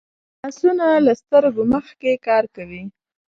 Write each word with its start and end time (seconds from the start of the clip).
لاسونه 0.41 0.87
له 1.05 1.13
سترګو 1.21 1.63
مخکې 1.73 2.11
کار 2.27 2.43
کوي 2.55 2.83